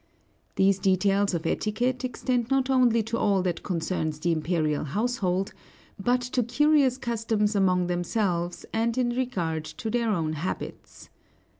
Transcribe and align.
These 0.55 0.79
details 0.79 1.35
of 1.35 1.45
etiquette 1.45 2.03
extend 2.03 2.49
not 2.49 2.71
only 2.71 3.03
to 3.03 3.19
all 3.19 3.43
that 3.43 3.61
concerns 3.61 4.19
the 4.19 4.31
imperial 4.31 4.83
household, 4.83 5.53
but 5.99 6.21
to 6.21 6.41
curious 6.41 6.97
customs 6.97 7.53
among 7.53 7.85
themselves, 7.85 8.65
and 8.73 8.97
in 8.97 9.11
regard 9.11 9.63
to 9.63 9.91
their 9.91 10.09
own 10.09 10.33
habits. 10.33 11.09